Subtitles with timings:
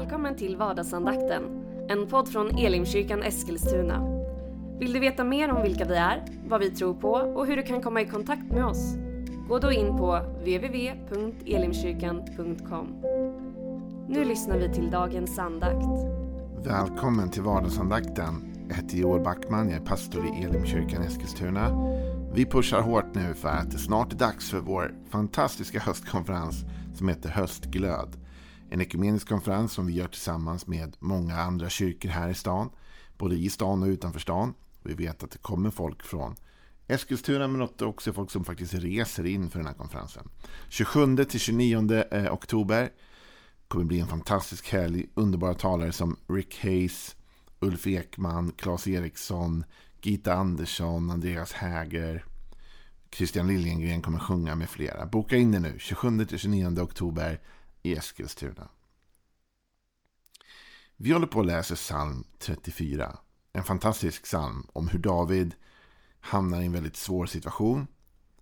[0.00, 1.42] Välkommen till vardagsandakten,
[1.88, 4.02] en podd från Elimkyrkan Eskilstuna.
[4.78, 7.62] Vill du veta mer om vilka vi är, vad vi tror på och hur du
[7.62, 8.94] kan komma i kontakt med oss?
[9.48, 12.86] Gå då in på www.elimkyrkan.com.
[14.08, 15.86] Nu lyssnar vi till dagens andakt.
[16.64, 18.54] Välkommen till vardagsandakten.
[18.68, 21.70] Jag heter Joel Backman, jag är pastor i Elimkyrkan Eskilstuna.
[22.34, 26.64] Vi pushar hårt nu för att det snart är dags för vår fantastiska höstkonferens
[26.94, 28.16] som heter Höstglöd.
[28.72, 32.70] En ekumenisk konferens som vi gör tillsammans med många andra kyrkor här i stan.
[33.18, 34.54] Både i stan och utanför stan.
[34.82, 36.34] Vi vet att det kommer folk från
[36.86, 40.28] Eskilstuna men också folk som faktiskt reser in för den här konferensen.
[40.68, 42.90] 27 till 29 eh, oktober
[43.68, 45.06] kommer bli en fantastisk helg.
[45.14, 47.16] Underbara talare som Rick Hayes,
[47.60, 49.64] Ulf Ekman, Claes Eriksson,
[50.02, 52.24] Gita Andersson, Andreas Häger,
[53.12, 55.06] Christian Liljengren kommer sjunga med flera.
[55.06, 57.40] Boka in det nu, 27 till 29 oktober
[57.82, 58.68] Eskilstuna.
[60.96, 63.18] Vi håller på att läsa psalm 34.
[63.52, 65.54] En fantastisk psalm om hur David
[66.20, 67.86] hamnar i en väldigt svår situation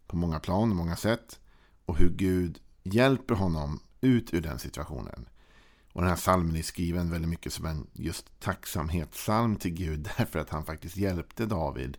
[0.06, 1.40] på många plan och många sätt.
[1.84, 5.28] Och hur Gud hjälper honom ut ur den situationen.
[5.92, 10.10] Och den här psalmen är skriven väldigt mycket som en just tacksamhetssalm till Gud.
[10.18, 11.98] Därför att han faktiskt hjälpte David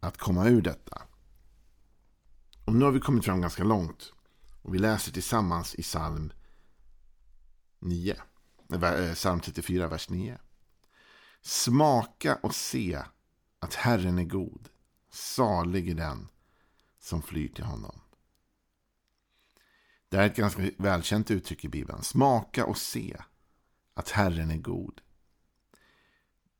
[0.00, 1.02] att komma ur detta.
[2.64, 4.12] Och nu har vi kommit fram ganska långt.
[4.62, 6.32] Och vi läser tillsammans i psalm
[7.80, 8.16] 9.
[8.72, 10.38] Eh, Psalm 34, vers 9.
[11.42, 13.02] Smaka och se
[13.58, 14.68] att Herren är god.
[15.10, 16.28] Salig är den
[17.00, 18.00] som flyr till honom.
[20.08, 22.02] Det är ett ganska välkänt uttryck i Bibeln.
[22.02, 23.16] Smaka och se
[23.94, 25.00] att Herren är god.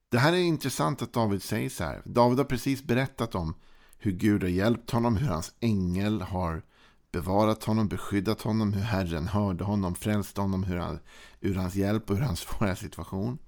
[0.08, 2.02] Det här är intressant att David säger så här.
[2.04, 3.54] David har precis berättat om
[3.98, 6.62] hur Gud har hjälpt honom, hur hans ängel har
[7.12, 10.98] bevarat honom, beskyddat honom, hur Herren hörde honom, frälst honom hur han,
[11.40, 13.38] ur hans hjälp och ur hans svåra situation.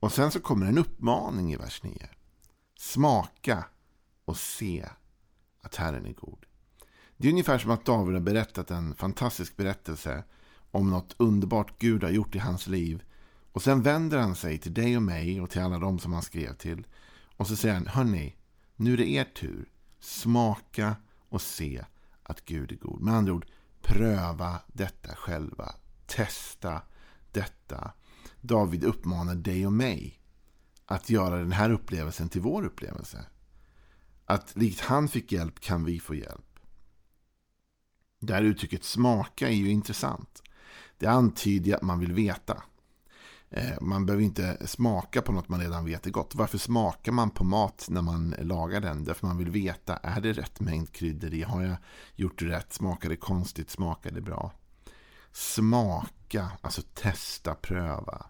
[0.00, 2.08] Och sen så kommer en uppmaning i vers 9.
[2.78, 3.64] Smaka
[4.24, 4.88] och se
[5.60, 6.46] att Herren är god.
[7.16, 10.24] Det är ungefär som att David har berättat en fantastisk berättelse
[10.70, 13.02] om något underbart Gud har gjort i hans liv.
[13.52, 16.22] Och sen vänder han sig till dig och mig och till alla de som han
[16.22, 16.86] skrev till.
[17.36, 18.36] Och så säger han, hörni,
[18.76, 19.68] nu är det er tur.
[20.00, 20.96] Smaka
[21.28, 21.84] och se
[22.26, 23.00] att Gud är god.
[23.00, 23.46] Med andra ord,
[23.82, 25.74] pröva detta själva.
[26.06, 26.82] Testa
[27.32, 27.92] detta.
[28.40, 30.20] David uppmanar dig och mig
[30.86, 33.26] att göra den här upplevelsen till vår upplevelse.
[34.24, 36.58] Att likt han fick hjälp kan vi få hjälp.
[38.20, 40.42] Det här uttrycket smaka är ju intressant.
[40.98, 42.62] Det antyder att man vill veta.
[43.50, 46.34] Eh, man behöver inte smaka på något man redan vet är gott.
[46.34, 49.04] Varför smakar man på mat när man lagar den?
[49.04, 51.42] Därför man vill veta, är det rätt mängd kryddor i?
[51.42, 51.76] Har jag
[52.14, 52.72] gjort rätt?
[52.72, 53.70] Smakar det konstigt?
[53.70, 54.52] Smakar det bra?
[55.32, 58.26] Smaka, alltså testa, pröva.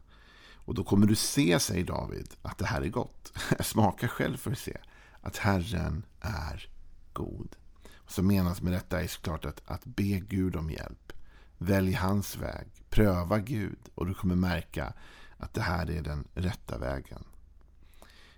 [0.54, 3.32] Och då kommer du se, säger David, att det här är gott.
[3.60, 4.76] Smaka själv för att se
[5.20, 6.68] att Herren är
[7.12, 7.56] god.
[7.94, 11.12] Och så menas med detta är såklart att, att be Gud om hjälp.
[11.58, 12.75] Välj hans väg.
[12.90, 14.92] Pröva Gud och du kommer märka
[15.36, 17.24] att det här är den rätta vägen.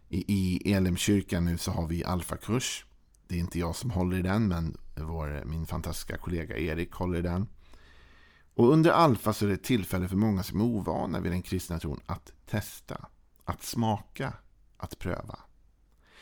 [0.08, 2.84] I, Elimkyrkan nu så har vi alfakurs.
[3.26, 7.18] Det är inte jag som håller i den men vår, min fantastiska kollega Erik håller
[7.18, 7.48] i den.
[8.54, 11.42] Och under alfa så är det ett tillfälle för många som är ovana vid den
[11.42, 13.08] kristna tron att testa,
[13.44, 14.32] att smaka,
[14.76, 15.38] att pröva.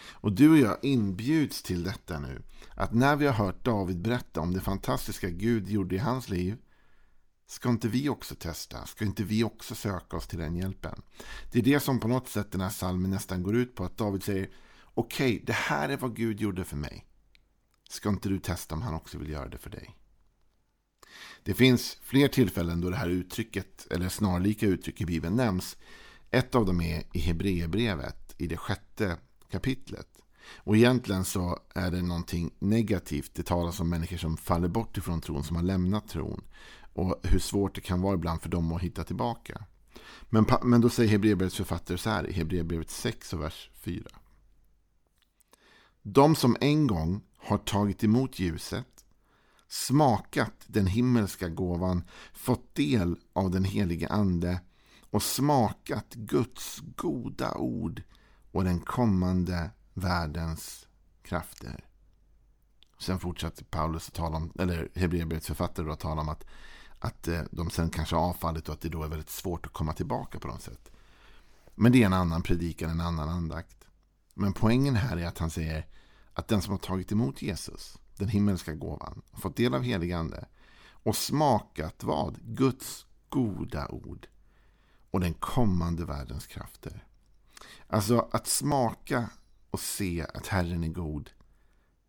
[0.09, 2.43] Och du och jag inbjuds till detta nu.
[2.75, 6.57] Att när vi har hört David berätta om det fantastiska Gud gjorde i hans liv
[7.47, 8.87] Ska inte vi också testa?
[8.87, 11.03] Ska inte vi också söka oss till den hjälpen?
[11.53, 13.85] Det är det som på något sätt den här salmen nästan går ut på.
[13.85, 14.51] Att David säger
[14.95, 17.07] Okej, okay, det här är vad Gud gjorde för mig.
[17.89, 19.97] Ska inte du testa om han också vill göra det för dig?
[21.43, 25.77] Det finns fler tillfällen då det här uttrycket, eller snarlika uttryck i Bibeln nämns.
[26.31, 29.17] Ett av dem är i Hebreerbrevet, i det sjätte
[29.51, 30.09] kapitlet.
[30.55, 33.35] Och egentligen så är det någonting negativt.
[33.35, 36.45] Det talas om människor som faller bort ifrån tron, som har lämnat tron.
[36.97, 39.65] Och hur svårt det kan vara ibland för dem att hitta tillbaka.
[40.23, 44.09] Men, men då säger Hebreerbrevets författare så här i Hebreerbrevet 6 och vers 4.
[46.03, 49.05] De som en gång har tagit emot ljuset,
[49.69, 54.61] smakat den himmelska gåvan, fått del av den helige ande
[55.11, 58.03] och smakat Guds goda ord
[58.53, 60.87] och den kommande världens
[61.23, 61.85] krafter.
[62.99, 66.45] Sen fortsätter Paulus att tala om, eller Hebreerbrevets författare att tala om att,
[66.99, 69.73] att eh, de sen kanske har avfallit och att det då är väldigt svårt att
[69.73, 70.91] komma tillbaka på något sätt.
[71.75, 73.77] Men det är en annan predikan, en annan andakt.
[74.35, 75.87] Men poängen här är att han säger
[76.33, 80.45] att den som har tagit emot Jesus, den himmelska gåvan, och fått del av heligande
[81.07, 82.39] och smakat vad?
[82.43, 84.27] Guds goda ord
[85.11, 87.05] och den kommande världens krafter.
[87.89, 89.31] Alltså att smaka
[89.71, 91.31] och se att Herren är god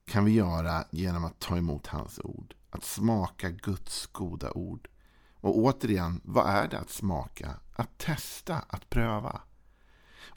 [0.06, 2.54] kan vi göra genom att ta emot hans ord.
[2.78, 4.88] Att smaka Guds goda ord.
[5.36, 7.60] Och återigen, vad är det att smaka?
[7.76, 9.42] Att testa, att pröva.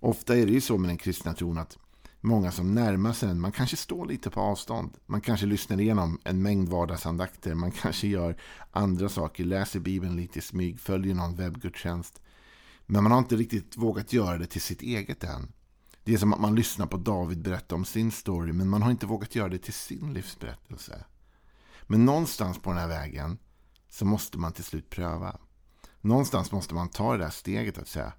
[0.01, 1.79] Ofta är det ju så med den kristna tron att
[2.21, 4.91] många som närmar sig en, man kanske står lite på avstånd.
[5.07, 7.55] Man kanske lyssnar igenom en mängd vardagsandakter.
[7.55, 8.37] Man kanske gör
[8.71, 12.21] andra saker, läser Bibeln lite i smyg, följer någon webbgudstjänst.
[12.87, 15.53] Men man har inte riktigt vågat göra det till sitt eget än.
[16.05, 18.91] Det är som att man lyssnar på David berätta om sin story, men man har
[18.91, 21.05] inte vågat göra det till sin livsberättelse.
[21.91, 23.39] Men någonstans på den här vägen
[23.89, 25.39] så måste man till slut pröva.
[26.01, 28.13] Någonstans måste man ta det där steget att säga,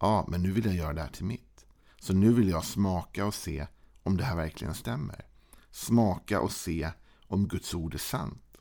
[0.00, 1.66] ja, men nu vill jag göra det här till mitt.
[2.00, 3.66] Så nu vill jag smaka och se
[4.02, 5.26] om det här verkligen stämmer.
[5.70, 6.90] Smaka och se
[7.26, 8.56] om Guds ord är sant.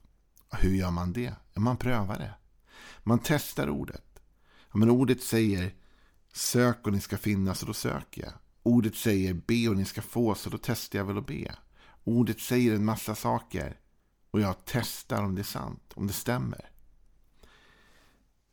[0.51, 1.33] Hur gör man det?
[1.55, 2.33] Man prövar det.
[3.03, 4.19] Man testar ordet.
[4.73, 5.75] men ordet säger
[6.33, 8.33] sök och ni ska finna så då söker jag.
[8.63, 11.55] Ordet säger be och ni ska få så då testar jag väl att be.
[12.03, 13.77] Ordet säger en massa saker
[14.37, 16.69] och jag testar om det är sant, om det stämmer.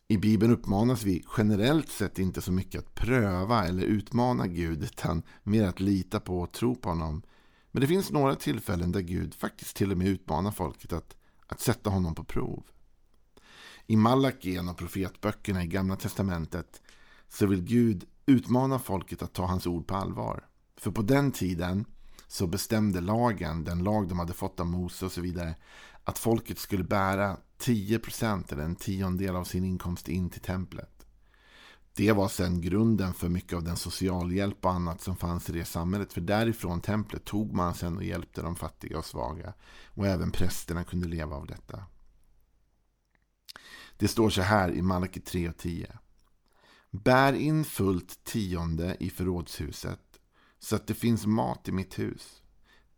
[0.08, 5.22] I Bibeln uppmanas vi generellt sett inte så mycket att pröva eller utmana Gud utan
[5.42, 7.22] mer att lita på och tro på honom.
[7.70, 11.16] Men det finns några tillfällen där Gud faktiskt till och med utmanar folket att,
[11.46, 12.64] att sätta honom på prov.
[13.86, 16.82] I Malaki, en av profetböckerna i Gamla Testamentet,
[17.28, 20.46] så vill Gud utmana folket att ta hans ord på allvar.
[20.76, 21.84] För på den tiden
[22.34, 25.54] så bestämde lagen, den lag de hade fått av Mose och så vidare,
[26.04, 31.06] att folket skulle bära 10% eller en tiondel av sin inkomst in till templet.
[31.92, 35.64] Det var sedan grunden för mycket av den socialhjälp och annat som fanns i det
[35.64, 36.12] samhället.
[36.12, 39.54] För därifrån templet tog man sedan och hjälpte de fattiga och svaga.
[39.86, 41.84] Och även prästerna kunde leva av detta.
[43.96, 45.98] Det står så här i Malaki 3 och 10.
[46.90, 50.13] Bär in fullt tionde i förrådshuset
[50.64, 52.42] så att det finns mat i mitt hus.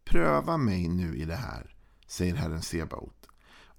[0.05, 1.77] Pröva mig nu i det här,
[2.07, 3.27] säger Herren Sebaot,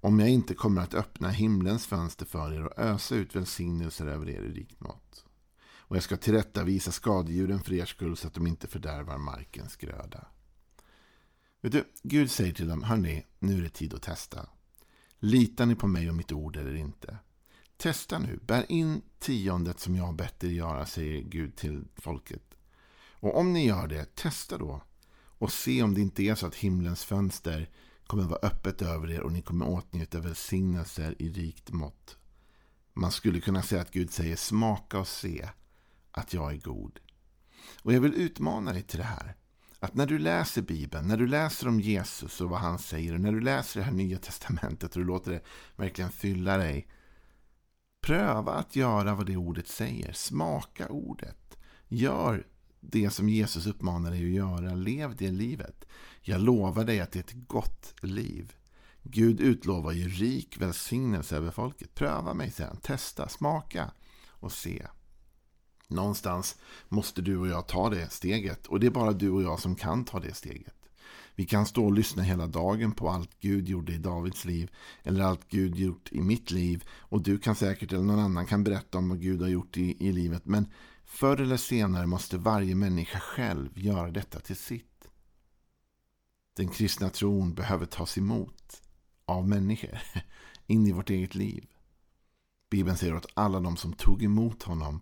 [0.00, 4.28] om jag inte kommer att öppna himlens fönster för er och ösa ut välsignelser över
[4.28, 5.24] er i rikt mått.
[5.60, 10.26] Och jag ska tillrättavisa skadedjuren för er skull så att de inte fördärvar markens gröda.
[11.60, 14.48] Vet du, Gud säger till dem, hörni, nu är det tid att testa.
[15.18, 17.18] Litar ni på mig och mitt ord eller inte?
[17.76, 22.47] Testa nu, bär in tiondet som jag har bett er göra, säger Gud till folket.
[23.20, 24.82] Och om ni gör det, testa då.
[25.38, 27.70] Och se om det inte är så att himlens fönster
[28.06, 32.16] kommer vara öppet över er och ni kommer åtnjuta välsignelser i rikt mått.
[32.94, 35.48] Man skulle kunna säga att Gud säger smaka och se
[36.10, 36.98] att jag är god.
[37.82, 39.36] Och jag vill utmana dig till det här.
[39.80, 43.20] Att när du läser Bibeln, när du läser om Jesus och vad han säger, och
[43.20, 45.40] när du läser det här nya testamentet och du låter det
[45.76, 46.88] verkligen fylla dig.
[48.00, 50.12] Pröva att göra vad det ordet säger.
[50.12, 51.58] Smaka ordet.
[51.88, 52.46] Gör
[52.80, 54.74] det som Jesus uppmanar dig att göra.
[54.74, 55.84] Lev det livet.
[56.20, 58.54] Jag lovar dig att det är ett gott liv.
[59.02, 61.94] Gud utlovar ju rik välsignelse över folket.
[61.94, 62.76] Pröva mig sen.
[62.76, 63.90] Testa, smaka
[64.28, 64.86] och se.
[65.88, 66.56] Någonstans
[66.88, 68.66] måste du och jag ta det steget.
[68.66, 70.74] Och det är bara du och jag som kan ta det steget.
[71.34, 74.70] Vi kan stå och lyssna hela dagen på allt Gud gjorde i Davids liv.
[75.02, 76.84] Eller allt Gud gjort i mitt liv.
[76.90, 80.06] Och du kan säkert, eller någon annan kan berätta om vad Gud har gjort i,
[80.08, 80.46] i livet.
[80.46, 80.66] Men
[81.08, 85.08] Förr eller senare måste varje människa själv göra detta till sitt.
[86.56, 88.82] Den kristna tron behöver tas emot
[89.24, 89.98] av människor
[90.66, 91.66] in i vårt eget liv.
[92.70, 95.00] Bibeln säger att alla de som tog emot honom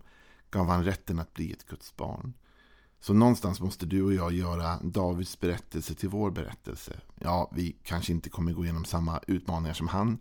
[0.49, 2.33] gav han rätten att bli ett Guds barn.
[2.99, 7.01] Så någonstans måste du och jag göra Davids berättelse till vår berättelse.
[7.15, 10.17] Ja, vi kanske inte kommer gå igenom samma utmaningar som han.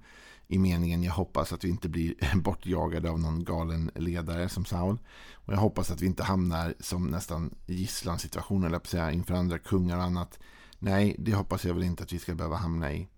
[0.49, 4.99] I meningen jag hoppas att vi inte blir bortjagade av någon galen ledare som Saul.
[5.33, 9.59] Och jag hoppas att vi inte hamnar som nästan gisslansituation eller på säga, inför andra
[9.59, 10.39] kungar och annat.
[10.79, 13.09] Nej, det hoppas jag väl inte att vi ska behöva hamna i.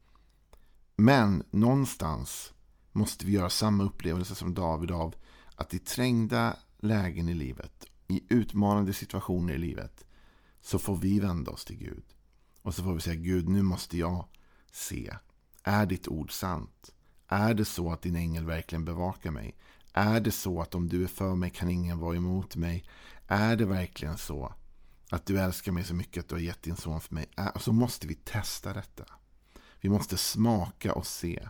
[0.96, 2.52] Men någonstans
[2.92, 5.14] måste vi göra samma upplevelse som David av
[5.54, 10.04] att i trängda lägen i livet, i utmanande situationer i livet,
[10.60, 12.04] så får vi vända oss till Gud.
[12.62, 14.24] Och så får vi säga Gud, nu måste jag
[14.72, 15.14] se.
[15.62, 16.92] Är ditt ord sant?
[17.28, 19.56] Är det så att din ängel verkligen bevakar mig?
[19.92, 22.84] Är det så att om du är för mig kan ingen vara emot mig?
[23.26, 24.54] Är det verkligen så
[25.10, 27.26] att du älskar mig så mycket att du har gett din son för mig?
[27.60, 29.04] Så måste vi testa detta.
[29.80, 31.48] Vi måste smaka och se.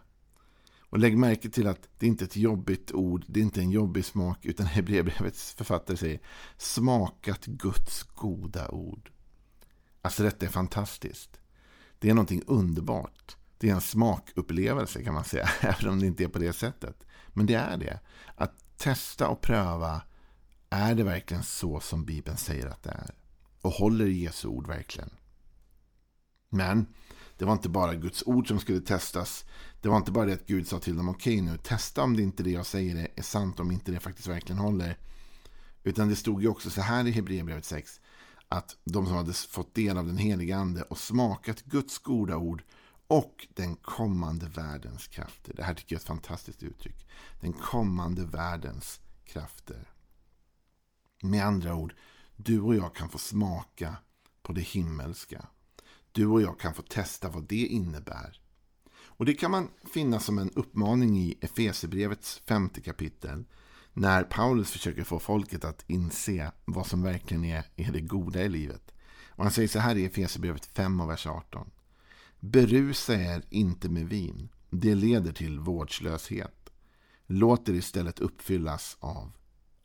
[0.91, 3.71] Och lägg märke till att det inte är ett jobbigt ord, det är inte en
[3.71, 6.21] jobbig smak, utan Hebreerbrevets författare säger
[6.57, 9.11] smakat Guds goda ord.
[10.03, 11.41] Alltså detta är fantastiskt.
[11.99, 13.37] Det är någonting underbart.
[13.59, 17.07] Det är en smakupplevelse kan man säga, även om det inte är på det sättet.
[17.29, 18.01] Men det är det.
[18.35, 20.03] Att testa och pröva
[20.71, 23.15] Är det verkligen så som Bibeln säger att det är?
[23.61, 25.11] Och håller Jesu ord verkligen?
[26.49, 26.87] Men
[27.39, 29.45] det var inte bara Guds ord som skulle testas.
[29.81, 32.23] Det var inte bara det att Gud sa till dem, okej nu, testa om det
[32.23, 34.99] inte det jag säger är sant, om inte det faktiskt verkligen håller.
[35.83, 38.01] Utan det stod ju också så här i Hebreerbrevet 6,
[38.49, 42.63] att de som hade fått del av den heliga ande och smakat Guds goda ord
[43.09, 45.55] och den kommande världens krafter.
[45.55, 47.09] Det här tycker jag är ett fantastiskt uttryck.
[47.41, 49.93] Den kommande världens krafter.
[51.23, 51.95] Med andra ord,
[52.37, 53.97] du och jag kan få smaka
[54.43, 55.49] på det himmelska.
[56.13, 58.41] Du och jag kan få testa vad det innebär.
[58.95, 63.45] Och Det kan man finna som en uppmaning i Efesebrevets femte kapitel.
[63.93, 68.49] När Paulus försöker få folket att inse vad som verkligen är, är det goda i
[68.49, 68.95] livet.
[69.29, 71.71] Och Han säger så här i Efesierbrevet 5 och vers 18.
[72.41, 74.49] Berusa er inte med vin.
[74.71, 76.71] Det leder till vårdslöshet.
[77.27, 79.33] Låt er istället uppfyllas av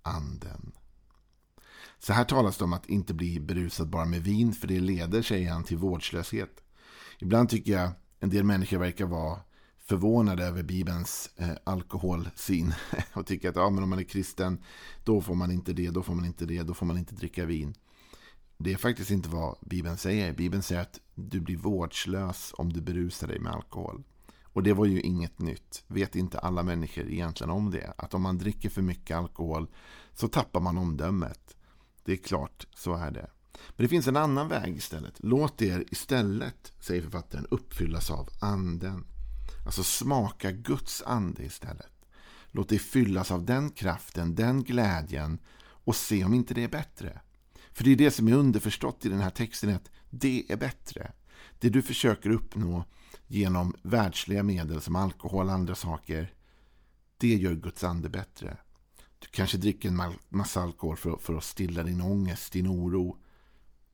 [0.01, 0.71] anden.
[1.99, 5.21] Så här talas det om att inte bli berusad bara med vin, för det leder,
[5.21, 6.63] säger han, till vårdslöshet.
[7.19, 9.39] Ibland tycker jag en del människor verkar vara
[9.79, 12.73] förvånade över Bibelns eh, alkoholsyn
[13.13, 14.63] och tycker att ja, men om man är kristen
[15.03, 17.45] då får man inte det, då får man inte det, då får man inte dricka
[17.45, 17.73] vin.
[18.63, 20.33] Det är faktiskt inte vad Bibeln säger.
[20.33, 24.03] Bibeln säger att du blir vårdslös om du berusar dig med alkohol.
[24.43, 25.83] Och det var ju inget nytt.
[25.87, 27.93] Vet inte alla människor egentligen om det?
[27.97, 29.67] Att om man dricker för mycket alkohol
[30.13, 31.57] så tappar man omdömet.
[32.03, 33.29] Det är klart, så är det.
[33.51, 35.13] Men det finns en annan väg istället.
[35.17, 39.05] Låt er istället, säger författaren, uppfyllas av anden.
[39.65, 42.05] Alltså smaka Guds ande istället.
[42.51, 47.21] Låt dig fyllas av den kraften, den glädjen och se om inte det är bättre.
[47.73, 51.11] För det är det som är underförstått i den här texten, att det är bättre.
[51.59, 52.85] Det du försöker uppnå
[53.27, 56.33] genom världsliga medel som alkohol och andra saker,
[57.17, 58.57] det gör Guds ande bättre.
[59.19, 63.17] Du kanske dricker en massa alkohol för, för att stilla din ångest, din oro.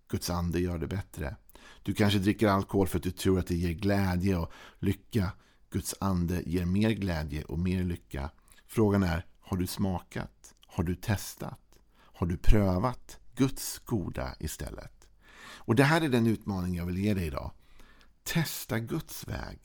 [0.07, 1.35] Guds ande gör det bättre.
[1.83, 5.31] Du kanske dricker alkohol för att du tror att det ger glädje och lycka.
[5.69, 8.29] Guds ande ger mer glädje och mer lycka.
[8.67, 10.55] Frågan är, har du smakat?
[10.67, 11.59] Har du testat?
[11.95, 15.07] Har du prövat Guds goda istället?
[15.41, 17.51] Och det här är den utmaning jag vill ge dig idag.
[18.23, 19.59] Testa Guds väg.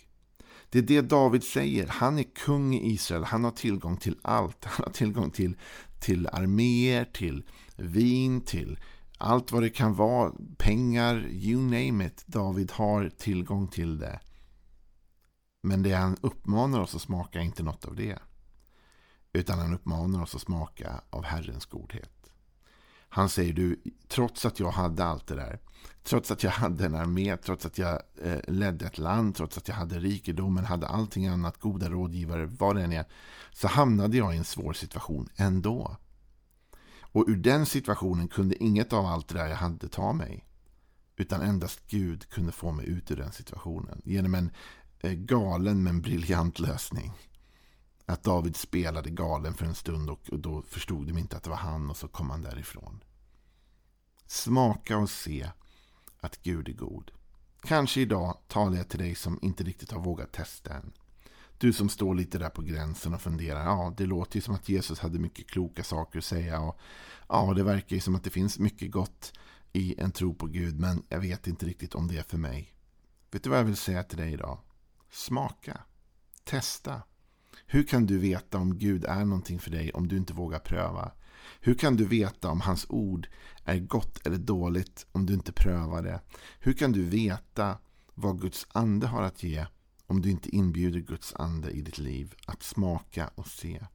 [0.69, 1.87] Det är det David säger.
[1.87, 3.25] Han är kung i Israel.
[3.25, 4.65] Han har tillgång till allt.
[4.65, 5.57] Han har tillgång till,
[6.01, 7.45] till arméer, till
[7.77, 8.79] vin, till
[9.19, 10.33] allt vad det kan vara.
[10.59, 12.25] Pengar, you name it.
[12.27, 14.21] David har tillgång till det.
[15.63, 18.19] Men det han uppmanar oss att smaka är inte något av det.
[19.33, 22.24] Utan han uppmanar oss att smaka av Herrens godhet.
[23.15, 25.59] Han säger du, trots att jag hade allt det där,
[26.03, 29.69] trots att jag hade en armé, trots att jag eh, ledde ett land, trots att
[29.69, 33.05] jag hade rikedomen, hade allting annat, goda rådgivare, vad det än är,
[33.53, 35.97] så hamnade jag i en svår situation ändå.
[37.01, 40.45] Och ur den situationen kunde inget av allt det där jag hade ta mig.
[41.17, 44.03] Utan endast Gud kunde få mig ut ur den situationen.
[44.05, 44.51] Genom en
[45.01, 47.13] eh, galen men briljant lösning.
[48.07, 51.57] Att David spelade galen för en stund och, då förstod de inte att det var
[51.57, 53.05] han och så kom han därifrån.
[54.27, 55.51] Smaka och se
[56.21, 57.11] att Gud är god.
[57.63, 60.93] Kanske idag talar jag till dig som inte riktigt har vågat testa än.
[61.59, 63.65] Du som står lite där på gränsen och funderar.
[63.65, 66.61] Ja, det låter ju som att Jesus hade mycket kloka saker att säga.
[66.61, 66.79] Och,
[67.29, 69.33] ja, det verkar ju som att det finns mycket gott
[69.73, 70.81] i en tro på Gud.
[70.81, 72.75] Men jag vet inte riktigt om det är för mig.
[73.31, 74.59] Vet du vad jag vill säga till dig idag?
[75.11, 75.81] Smaka.
[76.45, 77.03] Testa.
[77.75, 81.13] Hur kan du veta om Gud är någonting för dig om du inte vågar pröva?
[81.61, 83.29] Hur kan du veta om hans ord
[83.65, 86.21] är gott eller dåligt om du inte prövar det?
[86.59, 87.79] Hur kan du veta
[88.15, 89.67] vad Guds ande har att ge
[90.07, 93.87] om du inte inbjuder Guds ande i ditt liv att smaka och se?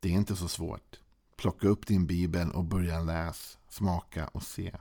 [0.00, 1.00] Det är inte så svårt.
[1.36, 4.76] Plocka upp din bibel och börja läsa, smaka och se.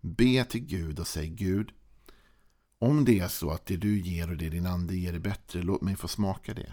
[0.00, 1.72] Be till Gud och säg Gud,
[2.82, 5.62] om det är så att det du ger och det din ande ger är bättre,
[5.62, 6.72] låt mig få smaka det.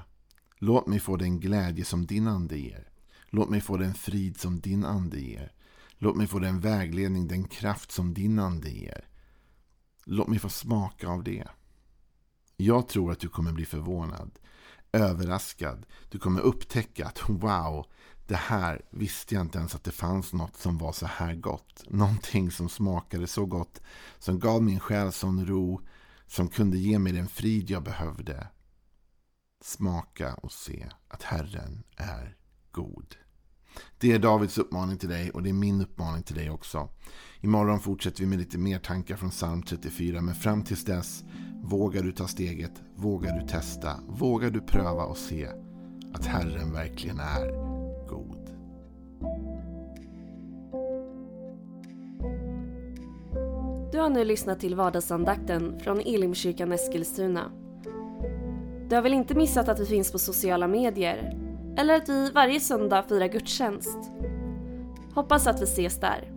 [0.58, 2.90] Låt mig få den glädje som din ande ger.
[3.30, 5.52] Låt mig få den frid som din ande ger.
[5.98, 9.08] Låt mig få den vägledning, den kraft som din ande ger.
[10.06, 11.48] Låt mig få smaka av det.
[12.58, 14.32] Jag tror att du kommer bli förvånad,
[14.92, 15.86] överraskad.
[16.10, 17.86] Du kommer upptäcka att wow,
[18.28, 21.84] det här visste jag inte ens att det fanns något som var så här gott.
[21.88, 23.82] Någonting som smakade så gott,
[24.20, 25.82] som gav min själ sån ro,
[26.28, 28.48] som kunde ge mig den frid jag behövde.
[29.62, 32.36] Smaka och se att Herren är
[32.72, 33.16] god.
[33.98, 36.90] Det är Davids uppmaning till dig och det är min uppmaning till dig också.
[37.42, 40.22] Imorgon fortsätter vi med lite mer tankar från psalm 34.
[40.22, 41.24] Men fram tills dess,
[41.64, 45.48] vågar du ta steget, vågar du testa, vågar du pröva och se
[46.14, 47.48] att Herren verkligen är
[48.08, 48.37] god.
[53.98, 57.52] Du har nu lyssnat till vardagsandakten från Elimkyrkan Eskilstuna.
[58.90, 61.38] Du har väl inte missat att vi finns på sociala medier?
[61.78, 63.98] Eller att vi varje söndag firar gudstjänst?
[65.14, 66.37] Hoppas att vi ses där.